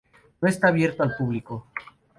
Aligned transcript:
No 0.41 0.47
esta 0.47 0.69
abierto 0.69 1.03
al 1.03 1.13
público. 1.15 1.67